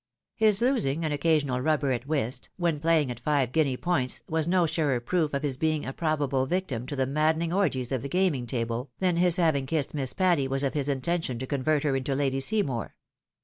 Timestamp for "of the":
7.91-8.09